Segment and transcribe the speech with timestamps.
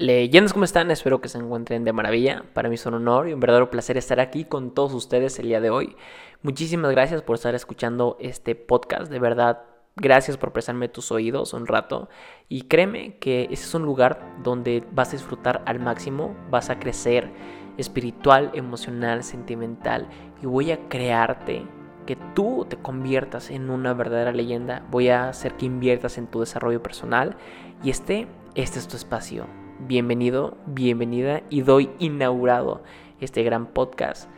[0.00, 0.90] Leyendas, ¿cómo están?
[0.90, 2.44] Espero que se encuentren de maravilla.
[2.54, 5.48] Para mí es un honor y un verdadero placer estar aquí con todos ustedes el
[5.48, 5.94] día de hoy.
[6.40, 9.12] Muchísimas gracias por estar escuchando este podcast.
[9.12, 9.60] De verdad,
[9.96, 12.08] gracias por prestarme tus oídos un rato.
[12.48, 16.78] Y créeme que ese es un lugar donde vas a disfrutar al máximo, vas a
[16.78, 17.30] crecer
[17.76, 20.08] espiritual, emocional, sentimental.
[20.42, 21.66] Y voy a crearte
[22.06, 24.82] que tú te conviertas en una verdadera leyenda.
[24.90, 27.36] Voy a hacer que inviertas en tu desarrollo personal.
[27.82, 32.82] Y este, este es tu espacio bienvenido, bienvenida y doy inaugurado
[33.20, 34.30] este gran podcast,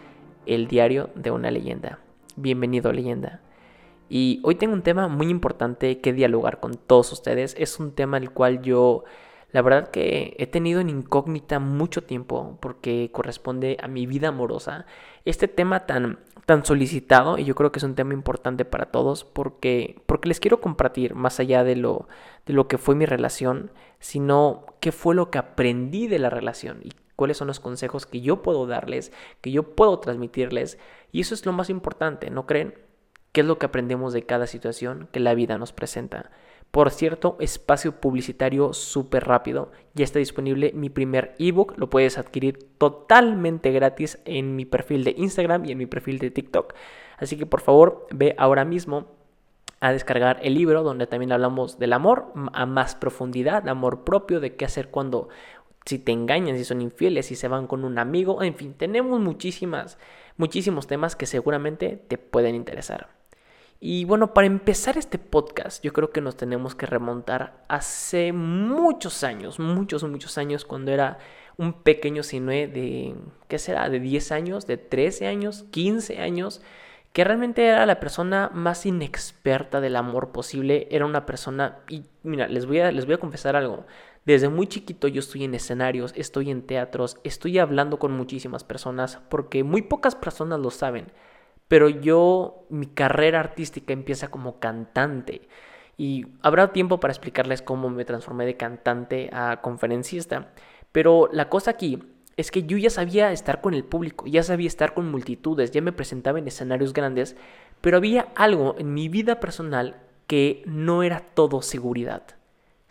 [0.46, 1.98] El Diario de una Leyenda.
[2.37, 3.41] Bienvenido, leyenda.
[4.09, 7.55] Y hoy tengo un tema muy importante que dialogar con todos ustedes.
[7.59, 9.05] Es un tema el cual yo,
[9.50, 14.86] la verdad que he tenido en incógnita mucho tiempo porque corresponde a mi vida amorosa.
[15.24, 19.24] Este tema tan, tan solicitado y yo creo que es un tema importante para todos
[19.24, 22.08] porque, porque les quiero compartir más allá de lo,
[22.46, 26.80] de lo que fue mi relación, sino qué fue lo que aprendí de la relación
[26.82, 30.78] y cuáles son los consejos que yo puedo darles, que yo puedo transmitirles.
[31.12, 32.75] Y eso es lo más importante, ¿no creen?
[33.30, 36.30] ¿Qué es lo que aprendemos de cada situación que la vida nos presenta?
[36.73, 39.70] Por cierto, espacio publicitario súper rápido.
[39.92, 41.75] Ya está disponible mi primer ebook.
[41.77, 46.31] Lo puedes adquirir totalmente gratis en mi perfil de Instagram y en mi perfil de
[46.31, 46.73] TikTok.
[47.19, 49.09] Así que por favor, ve ahora mismo
[49.81, 54.56] a descargar el libro donde también hablamos del amor a más profundidad, amor propio, de
[54.56, 55.28] qué hacer cuando
[55.84, 59.20] si te engañan, si son infieles, si se van con un amigo, en fin, tenemos
[59.20, 59.98] muchísimas,
[60.39, 63.22] muchísimos temas que seguramente te pueden interesar.
[63.84, 69.25] Y bueno, para empezar este podcast, yo creo que nos tenemos que remontar hace muchos
[69.25, 71.19] años, muchos, muchos años, cuando era
[71.56, 73.16] un pequeño cine de,
[73.48, 73.88] ¿qué será?
[73.88, 76.62] De 10 años, de 13 años, 15 años
[77.12, 82.47] que realmente era la persona más inexperta del amor posible, era una persona, y mira,
[82.47, 83.84] les voy a, les voy a confesar algo,
[84.25, 89.19] desde muy chiquito yo estoy en escenarios, estoy en teatros, estoy hablando con muchísimas personas,
[89.28, 91.08] porque muy pocas personas lo saben,
[91.73, 95.49] pero yo, mi carrera artística empieza como cantante,
[95.97, 100.53] y habrá tiempo para explicarles cómo me transformé de cantante a conferencista,
[100.93, 101.99] pero la cosa aquí
[102.37, 105.81] es que yo ya sabía estar con el público, ya sabía estar con multitudes, ya
[105.81, 107.37] me presentaba en escenarios grandes,
[107.81, 109.97] pero había algo en mi vida personal
[110.27, 112.22] que no era todo seguridad.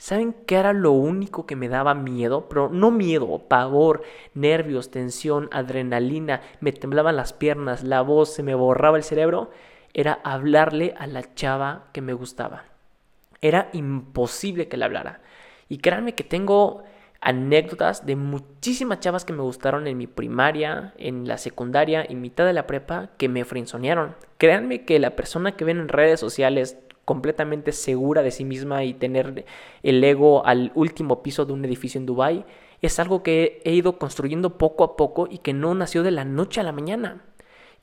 [0.02, 2.50] ¿Saben qué era lo único que me daba miedo?
[2.50, 4.02] Pero no miedo, pavor,
[4.34, 9.52] nervios, tensión, adrenalina, me temblaban las piernas, la voz, se me borraba el cerebro.
[9.94, 12.64] Era hablarle a la chava que me gustaba.
[13.42, 15.22] Era imposible que le hablara.
[15.70, 16.82] Y créanme que tengo
[17.20, 22.48] anécdotas de muchísimas chavas que me gustaron en mi primaria, en la secundaria y mitad
[22.48, 24.16] de la prepa que me frenzonearon.
[24.40, 26.80] Créanme que la persona que ven en redes sociales
[27.12, 29.44] completamente segura de sí misma y tener
[29.84, 32.46] el ego al último piso de un edificio en Dubai
[32.82, 36.24] es algo que he ido construyendo poco a poco y que no nació de la
[36.24, 37.22] noche a la mañana.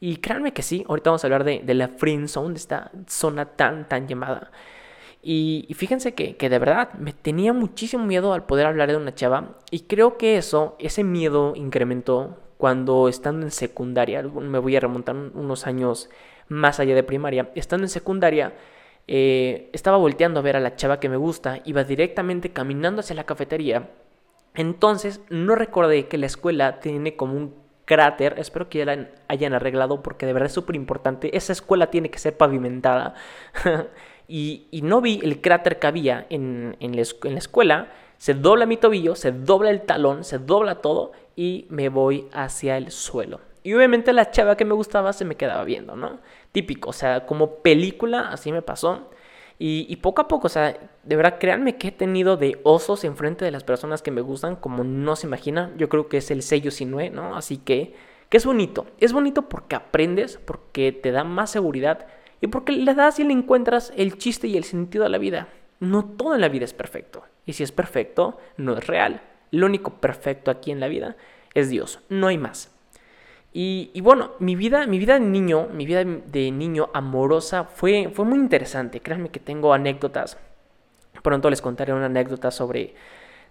[0.01, 3.87] Y créanme que sí, ahorita vamos a hablar de, la friendzone, de esta zona tan,
[3.87, 4.51] tan llamada.
[5.23, 9.59] Y, fíjense que, de verdad me tenía muchísimo miedo al poder hablar de una chava
[9.71, 15.15] y creo que eso, ese miedo incrementó cuando estando en secundaria, me voy a remontar
[15.15, 16.09] unos años
[16.49, 18.55] más allá de primaria, estando en secundaria,
[19.09, 23.17] eh, estaba volteando a ver a la chava que me gusta, iba directamente caminando hacia
[23.17, 23.89] la cafetería,
[24.55, 27.55] entonces no recordé que la escuela tiene como un
[27.89, 31.91] cráter, espero que ya la hayan arreglado porque de verdad es súper importante, esa escuela
[31.91, 33.15] tiene que ser pavimentada.
[34.29, 37.01] y, no vi el cráter que había en, la,
[37.39, 37.89] escuela,
[38.19, 42.77] se dobla mi tobillo, se dobla el talón, se dobla todo y me voy hacia
[42.77, 43.41] el suelo.
[43.63, 46.21] Y obviamente la chava que me gustaba se me quedaba viendo, ¿no?
[46.53, 49.11] Típico, o sea, como película, así me pasó.
[49.61, 53.45] Y, poco a poco, o sea, de verdad, créanme que he tenido de osos enfrente
[53.45, 55.73] de las personas que me gustan, como no se imagina.
[55.77, 57.35] Yo creo que es el sello Sinue, ¿no?
[57.35, 57.95] Así que,
[58.29, 58.87] que es bonito.
[59.01, 62.07] Es bonito porque aprendes, porque te da más seguridad
[62.41, 65.49] y porque le das y le encuentras el chiste y el sentido a la vida.
[65.81, 67.25] No todo en la vida es perfecto.
[67.45, 69.23] Y si es perfecto, no es real.
[69.51, 71.17] Lo único perfecto aquí en la vida
[71.55, 72.01] es Dios.
[72.09, 72.78] No hay más.
[73.53, 78.25] Y, bueno, mi vida, mi vida de niño, mi vida de niño amorosa fue, fue
[78.25, 79.01] muy interesante.
[79.01, 80.37] Créanme que tengo anécdotas.
[81.23, 82.95] Pronto les contaré una anécdota sobre,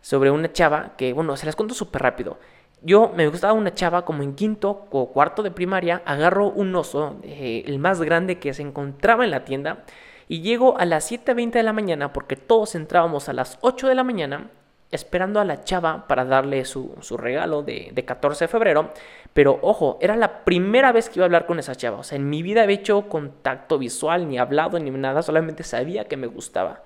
[0.01, 2.38] sobre una chava que, bueno, se las cuento súper rápido.
[2.81, 7.19] Yo me gustaba una chava como en quinto o cuarto de primaria, agarro un oso,
[7.23, 9.83] eh, el más grande que se encontraba en la tienda,
[10.27, 13.95] y llego a las 7.20 de la mañana porque todos entrábamos a las 8 de
[13.95, 14.51] la mañana
[14.92, 18.92] esperando a la chava para darle su, regalo de, de, 14 de febrero.
[19.34, 22.00] Pero ojo, era la primera vez que iba a hablar con esa chava.
[22.00, 26.06] O sea, en mi vida había hecho contacto visual, ni hablado, ni nada, solamente sabía
[26.06, 26.84] que me gustaba.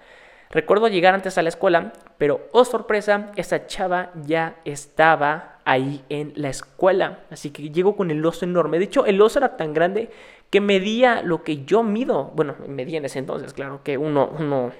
[0.51, 6.33] Recuerdo llegar antes a la escuela, pero oh sorpresa, esa chava ya estaba ahí en
[6.35, 7.19] la escuela.
[7.29, 8.77] Así que llego con el oso enorme.
[8.77, 10.09] De hecho, el oso era tan grande
[10.49, 12.31] que medía lo que yo mido.
[12.35, 14.71] Bueno, medía en ese entonces, claro, que uno, uno,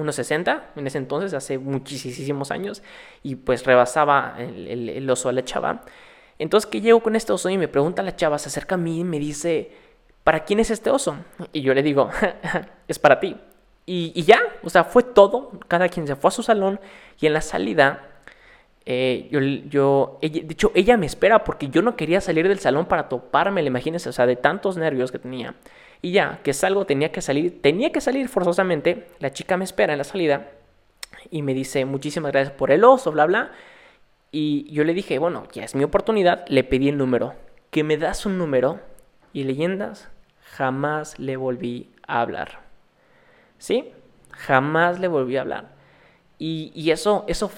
[0.00, 2.82] 1,60 en ese entonces, hace muchísimos años,
[3.22, 5.82] y pues rebasaba el, oso a la chava.
[6.38, 9.00] Entonces que llego con este oso y me pregunta la chava, se acerca a mí
[9.00, 9.72] y me dice,
[10.24, 11.16] ¿para quién es este oso?
[11.52, 12.10] Y yo le digo,
[12.88, 13.36] es para ti.
[13.86, 15.50] Y, ya, o sea, fue todo.
[15.66, 16.78] Cada quien se fue a su salón
[17.18, 18.08] y en la salida,
[18.86, 22.86] eh, yo, yo de hecho, ella me espera porque yo no quería salir del salón
[22.86, 25.56] para toparme, imagínense, o sea, de tantos nervios que tenía.
[26.02, 29.08] Y ya, que salgo, tenía que salir, tenía que salir forzosamente.
[29.18, 30.50] La chica me espera en la salida
[31.30, 33.52] y me dice, muchísimas gracias por el oso, bla, bla.
[34.32, 37.34] Y yo le dije, bueno, ya es mi oportunidad, le pedí el número.
[37.70, 38.80] Que me das un número
[39.32, 40.08] y leyendas,
[40.40, 42.70] jamás le volví a hablar.
[43.60, 43.92] ¿sí?
[44.32, 45.68] Jamás le volví a hablar.
[46.38, 47.48] Y, eso, eso,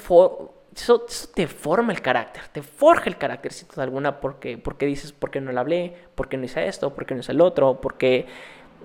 [0.75, 5.13] eso, te forma el carácter, te forja el carácter, sin duda alguna, porque, porque dices,
[5.13, 5.95] ¿por qué no le hablé?
[6.15, 6.95] ¿Por qué no hice esto?
[6.95, 7.81] ¿Por qué no hice el otro?
[7.81, 8.27] Porque,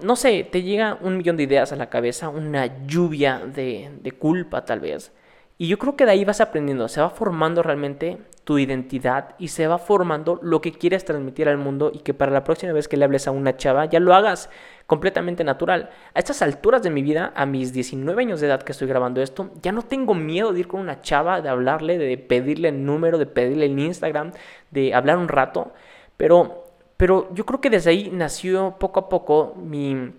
[0.02, 4.12] no sé, te llega un millón de ideas a la cabeza, una lluvia de, de
[4.12, 5.12] culpa tal vez.
[5.60, 9.48] Y yo creo que de ahí vas aprendiendo, se va formando realmente tu identidad y
[9.48, 12.88] se va formando lo que quieres transmitir al mundo y que para la próxima vez
[12.88, 14.52] que le hables a una chava ya lo hagas
[14.86, 15.90] completamente natural.
[16.14, 19.20] A estas alturas de mi vida, a mis 19 años de edad que estoy grabando
[19.22, 22.86] esto, ya no tengo miedo de ir con una chava, de hablarle, de pedirle el
[22.86, 24.34] número, de pedirle el Instagram,
[24.70, 25.74] de hablar un rato,
[26.18, 26.66] pero,
[26.98, 30.14] pero yo creo que desde ahí nació poco a poco mi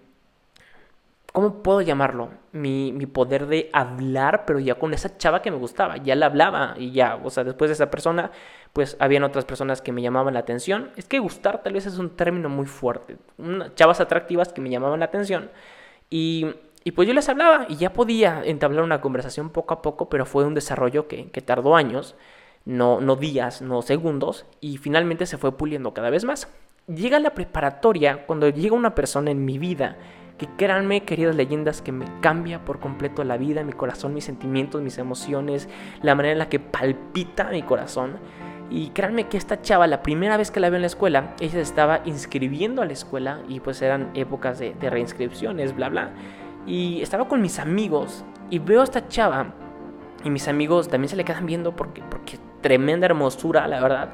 [1.38, 2.30] ¿cómo puedo llamarlo?
[2.50, 6.74] Mi, poder de hablar, pero ya con esa chava que me gustaba, ya la hablaba
[6.76, 8.32] y ya, o sea, después de esa persona,
[8.72, 10.90] pues habían otras personas que me llamaban la atención.
[10.96, 13.18] Es que gustar tal vez es un término muy fuerte.
[13.76, 15.48] chavas atractivas que me llamaban la atención
[16.10, 16.56] y,
[16.96, 20.44] pues yo les hablaba y ya podía entablar una conversación poco a poco, pero fue
[20.44, 22.16] un desarrollo que, que tardó años,
[22.64, 26.48] no, no días, no segundos, y finalmente se fue puliendo cada vez más.
[26.88, 29.98] Llega la preparatoria, cuando llega una persona en mi vida,
[30.38, 34.80] que créanme, queridas leyendas, que me cambia por completo la vida, mi corazón, mis sentimientos,
[34.80, 35.68] mis emociones,
[36.00, 38.16] la manera en la que palpita mi corazón.
[38.70, 41.52] Y créanme que esta chava, la primera vez que la veo en la escuela, ella
[41.52, 46.10] se estaba inscribiendo a la escuela y pues eran épocas de, reinscripciones, bla, bla.
[46.66, 49.54] Y estaba con mis amigos y veo a esta chava
[50.22, 54.10] y mis amigos también se le quedan viendo porque, porque tremenda hermosura, la verdad.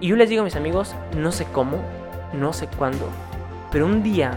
[0.00, 1.76] Y yo les digo a mis amigos, no sé cómo,
[2.32, 3.06] no sé cuándo,
[3.70, 4.32] pero un día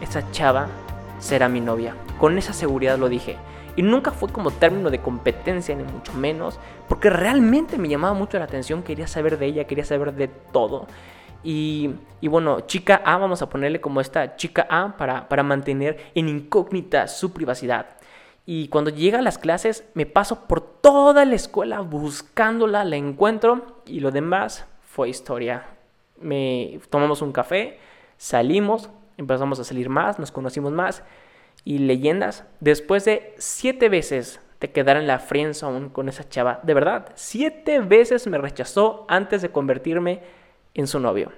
[0.00, 0.68] esa chava
[1.18, 1.94] será mi novia.
[2.18, 3.36] Con esa seguridad lo dije.
[3.76, 6.58] Y nunca fue como término de competencia, ni mucho menos,
[6.88, 10.86] porque realmente me llamaba mucho la atención, quería saber de ella, quería saber de todo.
[11.44, 16.28] Y, bueno, chica A, vamos a ponerle como esta chica A para, para mantener en
[16.28, 17.86] incógnita su privacidad.
[18.46, 23.80] Y cuando llega a las clases, me paso por toda la escuela buscándola, la encuentro
[23.86, 25.66] y lo demás fue historia.
[26.20, 27.78] Me tomamos un café,
[28.16, 31.02] salimos, empezamos a salir más, nos conocimos más
[31.64, 32.44] y leyendas.
[32.60, 37.80] Después de siete veces de quedar en la friendzone con esa chava, de verdad, siete
[37.80, 40.22] veces me rechazó antes de convertirme
[40.74, 41.32] en su novio.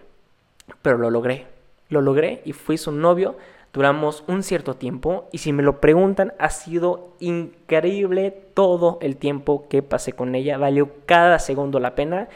[0.83, 1.47] Pero lo logré,
[1.89, 3.37] lo logré y fui su novio.
[3.73, 9.69] Duramos un cierto tiempo y si me lo preguntan, ha sido increíble todo el tiempo
[9.69, 10.59] que pasé con ella.
[10.59, 12.29] Valió cada segundo la pena.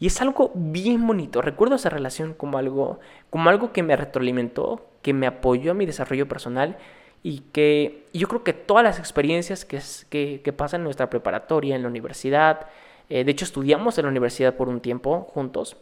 [0.00, 1.42] Y es algo bien bonito.
[1.42, 2.98] Recuerdo esa relación como algo,
[3.28, 6.78] como algo que me retroalimentó, que me apoyó a mi desarrollo personal
[7.22, 11.82] y que yo creo que todas las experiencias que, que, pasan en nuestra preparatoria, en
[11.82, 12.66] la universidad,
[13.10, 15.76] eh, de hecho estudiamos en la universidad por un tiempo juntos,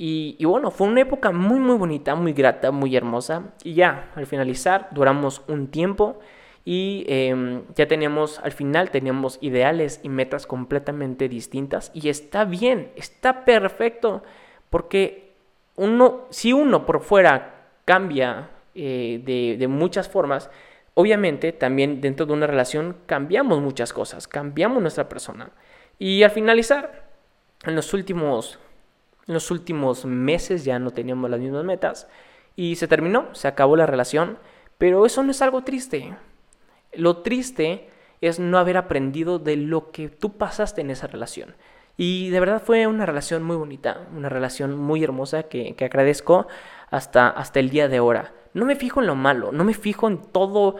[0.00, 4.12] y, y, bueno, fue una época muy muy bonita, muy grata, muy hermosa, y ya,
[4.14, 6.20] al finalizar, duramos un tiempo
[6.70, 12.92] y em, ya teníamos, al final teníamos ideales y metas completamente distintas, y está bien,
[12.94, 14.22] está perfecto,
[14.68, 15.32] porque
[15.76, 20.50] uno, si uno por fuera cambia eh, de, muchas formas,
[20.92, 25.52] obviamente también dentro de una relación cambiamos muchas cosas, cambiamos nuestra persona.
[25.98, 27.08] Y al finalizar,
[27.64, 28.58] en los últimos,
[29.26, 32.10] en los últimos meses ya no teníamos las mismas metas
[32.56, 34.36] y se terminó, se acabó la relación,
[34.76, 36.14] pero eso no es algo triste.
[36.92, 37.88] Lo triste
[38.20, 41.54] es no haber aprendido de lo que tú pasaste en esa relación.
[41.96, 46.46] Y de verdad fue una relación muy bonita, una relación muy hermosa que, que agradezco
[46.90, 50.08] hasta, hasta el día de ahora no me fijo en lo malo, no me fijo
[50.08, 50.76] en todo,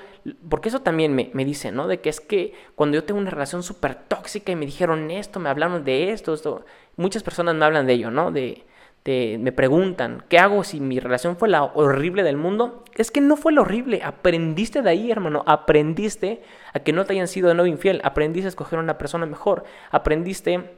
[0.48, 1.86] porque eso también me, me dice, ¿no?
[1.86, 5.38] De que es que cuando yo tengo una relación súper tóxica y me dijeron esto,
[5.38, 6.64] me hablaron de esto, esto,
[6.96, 8.32] muchas personas me hablan de ello, ¿no?
[8.32, 8.64] De,
[9.04, 12.84] me preguntan, ¿qué hago si mi relación fue la horrible del mundo?
[12.94, 16.42] Es que no fue la horrible, aprendiste de ahí, hermano, aprendiste
[16.74, 19.64] a que no te hayan sido de nuevo infiel, aprendiste a escoger una persona mejor,
[19.90, 20.72] aprendiste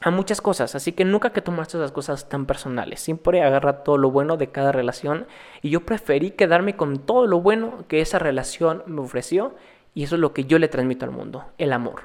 [0.00, 3.98] a muchas cosas, así que nunca que tomaste esas cosas tan personales, siempre agarra todo
[3.98, 5.26] lo bueno de cada relación.
[5.62, 9.54] Y yo preferí quedarme con todo lo bueno que esa relación me ofreció.
[9.96, 12.02] Y eso es lo que yo le transmito al mundo, el amor.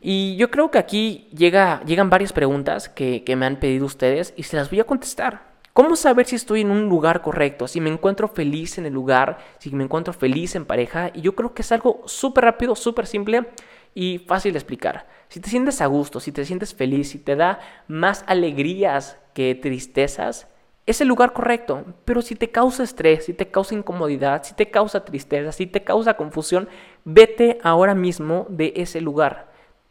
[0.00, 4.44] Y yo creo que aquí llega, llegan varias preguntas que, me han pedido ustedes y
[4.44, 5.48] se las voy a contestar.
[5.72, 7.68] ¿Cómo saber si estoy en un lugar correcto?
[7.68, 11.10] Si me encuentro feliz en el lugar, si me encuentro feliz en pareja.
[11.14, 13.48] Y yo creo que es algo súper rápido, súper simple
[13.94, 15.06] y fácil de explicar.
[15.28, 19.54] Si te sientes a gusto, si te sientes feliz, si te da más alegrías que
[19.54, 20.48] tristezas,
[20.86, 21.84] es el lugar correcto.
[22.04, 25.84] Pero si te causa estrés, si te causa incomodidad, si te causa tristeza, si te
[25.84, 26.68] causa confusión,
[27.04, 29.47] vete ahora mismo de ese lugar.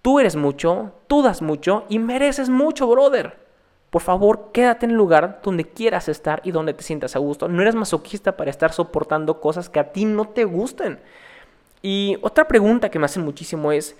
[0.07, 3.35] Tú eres mucho, tú das mucho y mereces mucho, brother.
[3.89, 7.49] Por favor, quédate en el lugar donde quieras estar y donde te sientas a gusto.
[7.49, 10.97] No eres masoquista para estar soportando cosas que a ti no te gusten.
[11.81, 13.97] Y otra pregunta que me hacen muchísimo es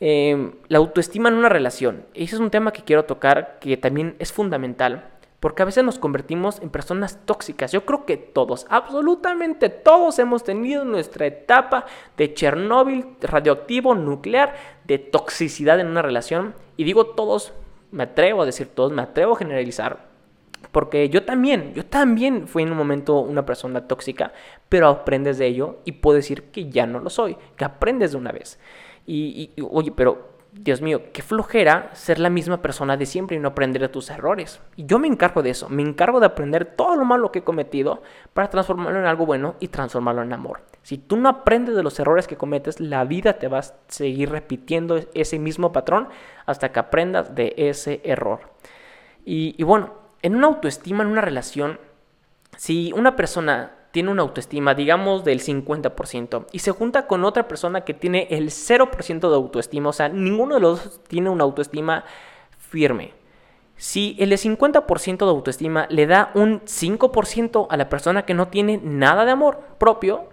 [0.00, 2.04] em, la autoestima en una relación.
[2.12, 5.08] Ese es un tema que quiero tocar que también es fundamental.
[5.40, 7.70] Porque a veces nos convertimos en personas tóxicas.
[7.70, 14.98] Yo creo que todos, absolutamente todos hemos tenido nuestra etapa de Chernóbil radioactivo, nuclear, de
[14.98, 16.54] toxicidad en una relación.
[16.76, 17.52] Y digo todos,
[17.92, 20.08] me atrevo a decir todos, me atrevo a generalizar.
[20.72, 24.32] Porque yo también, yo también fui en un momento una persona tóxica,
[24.68, 28.18] pero aprendes de ello y puedo decir que ya no lo soy, que aprendes de
[28.18, 28.58] una vez.
[29.06, 33.40] Y, y oye, pero Dios mío, qué flojera ser la misma persona de siempre y
[33.40, 34.60] no aprender de tus errores.
[34.76, 37.44] Y yo me encargo de eso, me encargo de aprender todo lo malo que he
[37.44, 38.02] cometido
[38.34, 40.62] para transformarlo en algo bueno y transformarlo en amor.
[40.82, 44.30] Si tú no aprendes de los errores que cometes, la vida te va a seguir
[44.30, 46.08] repitiendo ese mismo patrón
[46.44, 48.40] hasta que aprendas de ese error.
[49.24, 51.78] Y, y bueno, en una autoestima, en una relación,
[52.56, 57.82] si una persona tiene una autoestima, digamos, del 50% y se junta con otra persona
[57.82, 62.04] que tiene el 0% de autoestima, o sea, ninguno de los dos tiene una autoestima
[62.58, 63.14] firme.
[63.76, 68.48] Si el de 50% de autoestima le da un 5% a la persona que no
[68.48, 70.28] tiene nada de amor propio,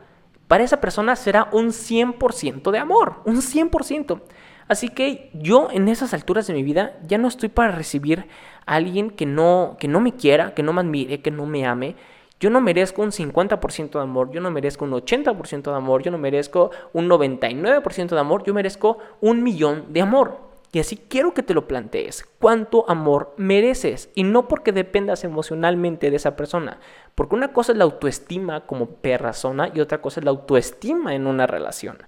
[0.47, 4.21] para esa persona será un 100% de amor, un 100%.
[4.67, 8.27] Así que yo en esas alturas de mi vida ya no estoy para recibir
[8.65, 11.67] a alguien que no, que no me quiera, que no me admire, que no me
[11.67, 11.95] ame,
[12.39, 16.11] yo no merezco un 50% de amor, yo no merezco un 80% de amor, yo
[16.11, 20.45] no merezco un 99% de amor, yo merezco un millón de amor.
[20.71, 22.25] Y así quiero que te lo plantees.
[22.39, 24.09] ¿Cuánto amor mereces?
[24.13, 26.79] Y no porque dependas emocionalmente de esa persona.
[27.15, 31.27] Porque una cosa es la autoestima como persona y otra cosa es la autoestima en
[31.27, 31.99] una relación.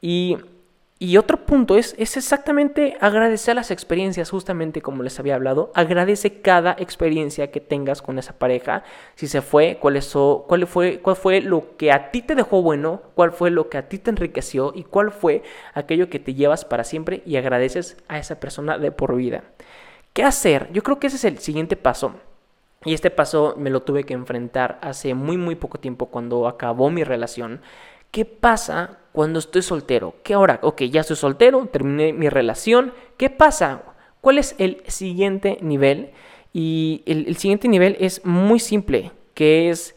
[0.00, 0.36] Y
[0.98, 5.70] y otro punto es, es exactamente agradecer las experiencias, justamente como les había hablado.
[5.74, 8.82] Agradece cada experiencia que tengas con esa pareja.
[9.14, 10.10] Si se fue, cuál, es,
[10.46, 13.76] cuál, fue, cuál fue lo que a ti te dejó bueno, cuál fue lo que
[13.76, 15.42] a ti te enriqueció y cuál fue
[15.74, 19.44] aquello que te llevas para siempre y agradeces a esa persona de por vida.
[20.14, 20.72] ¿Qué hacer?
[20.72, 22.14] Yo creo que ese es el siguiente paso.
[22.86, 26.88] Y este paso me lo tuve que enfrentar hace muy, muy poco tiempo cuando acabó
[26.88, 27.60] mi relación.
[28.12, 30.16] ¿Qué pasa cuando estoy soltero?
[30.22, 30.58] ¿Qué ahora?
[30.60, 32.92] Ok, ya estoy soltero, terminé mi relación.
[33.16, 33.80] ¿Qué pasa?
[34.20, 36.10] ¿Cuál es el siguiente nivel?
[36.52, 39.96] Y el, siguiente nivel es muy simple, que es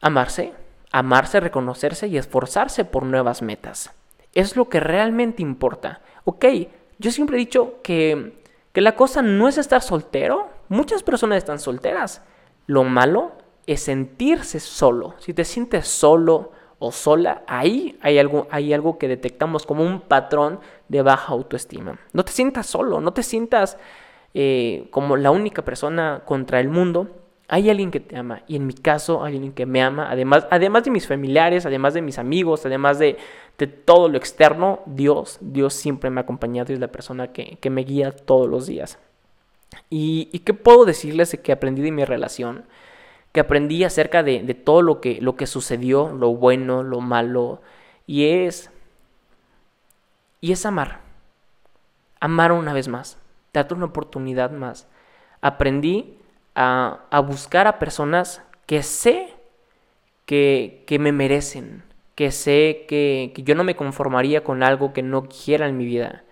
[0.00, 0.52] amarse,
[0.92, 3.90] amarse, reconocerse y esforzarse por nuevas metas.
[4.34, 6.00] Es lo que realmente importa.
[6.22, 6.44] Ok,
[7.00, 8.40] yo siempre he dicho que,
[8.72, 10.48] que la cosa no es estar soltero.
[10.68, 12.22] Muchas personas están solteras.
[12.68, 13.32] Lo malo
[13.66, 15.16] es sentirse solo.
[15.18, 20.00] Si te sientes solo, o sola, ahí hay algo, hay algo que detectamos como un
[20.00, 21.98] patrón de baja autoestima.
[22.12, 23.78] No te sientas solo, no te sientas
[24.34, 27.08] eh, como la única persona contra el mundo.
[27.48, 30.46] Hay alguien que te ama y en mi caso hay alguien que me ama, además,
[30.50, 33.16] además de mis familiares, además de mis amigos, además de,
[33.84, 37.82] todo lo externo, Dios, Dios siempre me ha acompañado y es la persona que, me
[37.82, 38.98] guía todos los días.
[39.90, 42.64] ¿Y, ¿Y qué puedo decirles de que aprendí de mi relación?
[43.38, 47.62] Que aprendí acerca de, todo lo que, lo que sucedió, lo bueno, lo malo,
[48.04, 48.68] y es,
[50.40, 51.02] y es amar,
[52.18, 53.16] amar una vez más,
[53.52, 54.88] darte una oportunidad más.
[55.40, 56.18] Aprendí
[56.56, 59.32] a, a buscar a personas que sé
[60.26, 61.84] que, que me merecen,
[62.16, 65.84] que sé que, que, yo no me conformaría con algo que no quiera en mi
[65.84, 66.24] vida.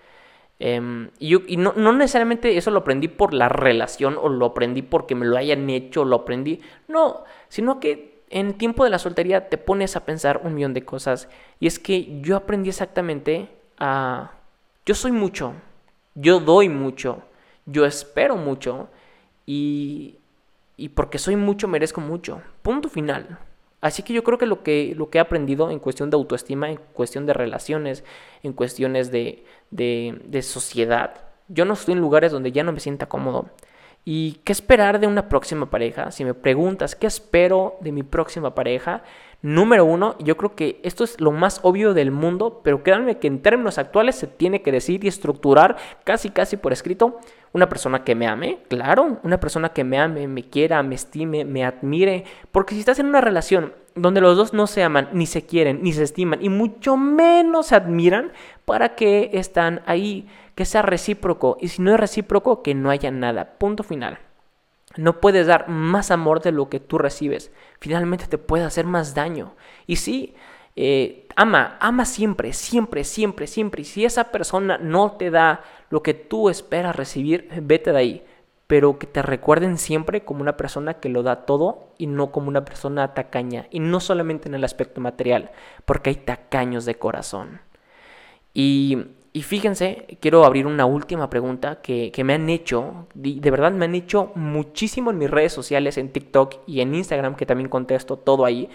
[0.58, 5.14] Em, y, no, no, necesariamente eso lo aprendí por la relación o lo aprendí porque
[5.14, 6.60] me lo hayan hecho, lo aprendí.
[6.88, 10.84] No, sino que en tiempo de la soltería te pones a pensar un millón de
[10.84, 11.28] cosas.
[11.60, 13.48] Y es que yo aprendí exactamente
[13.78, 14.32] a...
[14.86, 15.54] Yo soy mucho,
[16.14, 17.22] yo doy mucho,
[17.66, 18.88] yo espero mucho
[19.44, 20.18] y,
[20.76, 22.40] y porque soy mucho, merezco mucho.
[22.62, 23.38] Punto final.
[23.80, 26.70] Así que yo creo que lo, que lo que he aprendido en cuestión de autoestima,
[26.70, 28.04] en cuestión de relaciones,
[28.42, 32.80] en cuestiones de, de, de sociedad, yo no estoy en lugares donde ya no me
[32.80, 33.50] sienta cómodo.
[34.08, 36.12] ¿Y qué esperar de una próxima pareja?
[36.12, 39.02] Si me preguntas qué espero de mi próxima pareja,
[39.42, 43.26] número uno, yo creo que esto es lo más obvio del mundo, pero créanme que
[43.26, 47.18] en términos actuales se tiene que decir y estructurar casi casi por escrito
[47.52, 51.44] una persona que me ame, claro, una persona que me ame, me quiera, me estime,
[51.44, 55.26] me admire, porque si estás en una relación donde los dos no se aman, ni
[55.26, 58.32] se quieren, ni se estiman, y mucho menos se admiran,
[58.64, 60.28] ¿para qué están ahí?
[60.56, 61.56] que sea recíproco.
[61.60, 63.58] Y si no es recíproco, que no haya nada.
[63.58, 64.18] Punto final.
[64.96, 67.52] No puedes dar más amor de lo que tú recibes.
[67.78, 69.54] Finalmente te puede hacer más daño.
[69.86, 70.34] Y sí,
[70.74, 73.82] eh, ama, ama siempre, siempre, siempre, siempre.
[73.82, 78.24] Y si esa persona no te da lo que tú esperas recibir, vete de ahí.
[78.66, 82.48] Pero que te recuerden siempre como una persona que lo da todo y no como
[82.48, 83.68] una persona tacaña.
[83.70, 85.50] Y no solamente en el aspecto material,
[85.84, 87.60] porque hay tacaños de corazón.
[88.54, 93.84] Y y fíjense, quiero abrir una última pregunta que, me han hecho, de verdad me
[93.84, 98.16] han hecho muchísimo en mis redes sociales, en TikTok y en Instagram, que también contesto
[98.16, 98.70] todo ahí.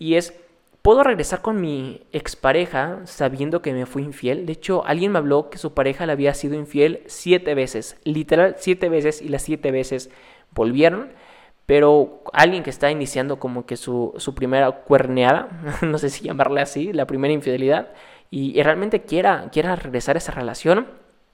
[0.00, 0.34] Y es,
[0.82, 4.46] ¿puedo regresar con mi expareja sabiendo que me fui infiel?
[4.46, 8.56] De hecho, alguien me habló que su pareja le había sido infiel siete veces, literal
[8.58, 10.10] siete veces, y las siete veces
[10.52, 11.12] volvieron.
[11.66, 15.48] Pero alguien que está iniciando como que su, su primera cuerneada,
[15.82, 17.92] no sé si llamarle así, la primera infidelidad,
[18.30, 20.86] y, realmente quiera, quiera regresar a esa relación,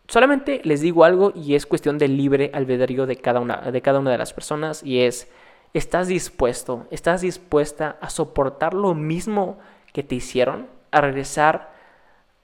[0.08, 3.98] solamente les digo algo y es cuestión del libre albedrío de cada una de, cada
[3.98, 5.30] una de las personas y es,
[5.74, 9.58] ¿estás dispuesto, estás dispuesta a soportar lo mismo
[9.92, 11.76] que te hicieron, a regresar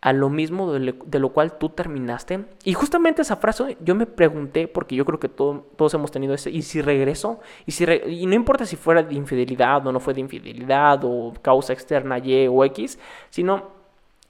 [0.02, 2.44] a lo mismo de, lo cual tú terminaste.
[2.64, 6.50] Y justamente esa frase yo me pregunté, porque yo creo que todos hemos tenido ese,
[6.50, 7.38] ¿y si regreso?
[7.66, 11.32] Y, si y no importa si fuera de infidelidad o no fue de infidelidad o
[11.40, 12.98] causa externa Y o X,
[13.30, 13.68] sino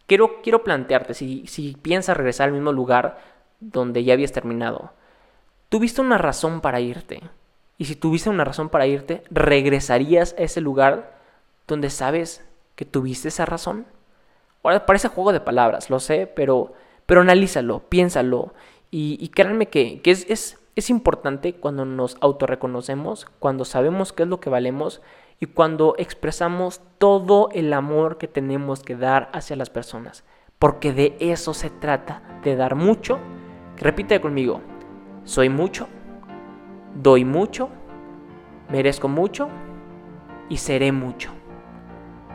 [0.06, 3.18] quiero, quiero plantearte, si, si piensas regresar al mismo lugar
[3.58, 4.92] donde ya habías terminado,
[5.70, 7.22] tuviste una razón para irte.
[7.78, 11.18] Y si tuviste una razón para irte, ¿regresarías a ese lugar
[11.66, 12.44] donde sabes
[12.76, 13.86] que tuviste esa razón?
[14.62, 16.72] Ahora parece juego de palabras, lo sé, pero,
[17.06, 18.54] pero analízalo, piénsalo.
[18.90, 24.22] Y, y créanme que, que es, es, es importante cuando nos autorreconocemos, cuando sabemos qué
[24.22, 25.02] es lo que valemos
[25.40, 30.24] y cuando expresamos todo el amor que tenemos que dar hacia las personas.
[30.58, 33.18] Porque de eso se trata, de dar mucho.
[33.76, 34.60] Repite conmigo,
[35.24, 35.88] soy mucho,
[36.94, 37.68] doy mucho,
[38.70, 39.48] merezco mucho
[40.48, 41.30] y seré mucho.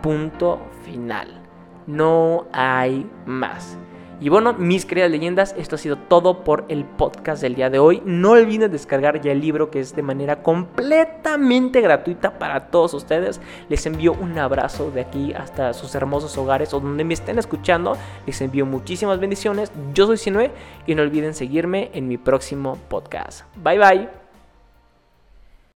[0.02, 1.42] Punto final.
[1.86, 3.78] No hay más.
[4.20, 7.78] Y bueno, mis queridas leyendas, esto ha sido todo por el podcast del día de
[7.78, 8.02] hoy.
[8.04, 13.40] No olviden descargar ya el libro que es de manera completamente gratuita para todos ustedes.
[13.70, 17.96] Les envío un abrazo de aquí hasta sus hermosos hogares o donde me estén escuchando.
[18.26, 19.72] Les envío muchísimas bendiciones.
[19.94, 20.52] Yo soy Sinue
[20.88, 23.44] y no olviden seguirme en mi próximo podcast.
[23.56, 24.27] Bye bye.